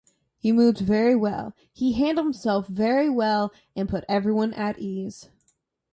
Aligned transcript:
He 0.39 0.51
moved 0.51 0.79
very 0.79 1.15
well, 1.15 1.53
he 1.71 1.91
handled 1.93 2.25
himself 2.25 2.65
very 2.65 3.07
well 3.07 3.53
and 3.75 3.87
put 3.87 4.03
everyone 4.09 4.51
at 4.55 4.79
ease. 4.79 5.29